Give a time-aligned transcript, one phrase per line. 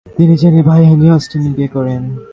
[0.17, 2.01] তিনি জেনের ভাই হেনরি অস্টেনকে বিয়ে করেন।